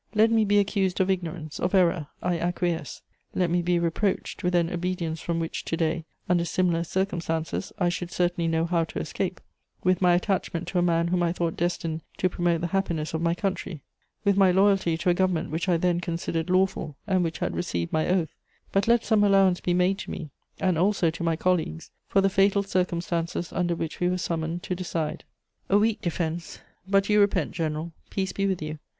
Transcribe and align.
Let 0.15 0.31
me 0.31 0.45
be 0.45 0.57
accused 0.57 0.99
of 0.99 1.11
ignorance, 1.11 1.59
of 1.59 1.75
error, 1.75 2.07
I 2.23 2.39
acquiesce; 2.39 3.03
let 3.35 3.51
me 3.51 3.61
be 3.61 3.77
reproached 3.77 4.41
with 4.43 4.55
an 4.55 4.71
obedience 4.71 5.19
from 5.19 5.39
which 5.39 5.63
to 5.65 5.77
day, 5.77 6.05
under 6.27 6.43
similar 6.43 6.83
circumstances, 6.83 7.71
I 7.77 7.89
should 7.89 8.09
certainly 8.09 8.47
know 8.47 8.65
how 8.65 8.83
to 8.85 8.97
escape; 8.97 9.39
with 9.83 10.01
my 10.01 10.15
attachment 10.15 10.67
to 10.69 10.79
a 10.79 10.81
man 10.81 11.09
whom 11.09 11.21
I 11.21 11.31
thought 11.31 11.55
destined 11.55 12.01
to 12.17 12.29
promote 12.31 12.61
the 12.61 12.65
happiness 12.73 13.13
of 13.13 13.21
my 13.21 13.35
country; 13.35 13.83
with 14.25 14.35
my 14.37 14.49
loyalty 14.49 14.97
to 14.97 15.11
a 15.11 15.13
government 15.13 15.51
which 15.51 15.69
I 15.69 15.77
then 15.77 15.99
considered 15.99 16.49
lawful, 16.49 16.97
and 17.05 17.23
which 17.23 17.37
had 17.37 17.55
received 17.55 17.93
my 17.93 18.07
oath; 18.09 18.29
but 18.71 18.87
let 18.87 19.05
some 19.05 19.23
allowance 19.23 19.59
be 19.59 19.75
made 19.75 19.99
to 19.99 20.09
me, 20.09 20.31
and 20.59 20.79
also 20.79 21.11
to 21.11 21.23
my 21.23 21.35
colleagues, 21.35 21.91
for 22.07 22.21
the 22.21 22.27
fatal 22.31 22.63
circumstances 22.63 23.53
under 23.53 23.75
which 23.75 23.99
we 23.99 24.09
were 24.09 24.17
summoned 24.17 24.63
to 24.63 24.73
decide." 24.73 25.25
A 25.69 25.77
weak 25.77 26.01
defense, 26.01 26.57
but 26.87 27.07
you 27.07 27.19
repent, 27.19 27.51
general: 27.51 27.91
peace 28.09 28.31
be 28.31 28.47
with 28.47 28.63
you! 28.63 28.79